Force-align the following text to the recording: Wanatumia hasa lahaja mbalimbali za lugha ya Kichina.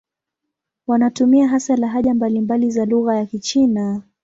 Wanatumia 0.87 1.47
hasa 1.47 1.75
lahaja 1.75 2.13
mbalimbali 2.13 2.71
za 2.71 2.85
lugha 2.85 3.15
ya 3.15 3.25
Kichina. 3.25 4.01